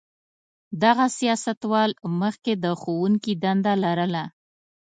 دغه 0.83 1.05
سیاستوال 1.17 1.91
مخکې 2.21 2.53
د 2.63 2.65
ښوونکي 2.81 3.33
دنده 3.43 3.73
لرله. 3.83 4.23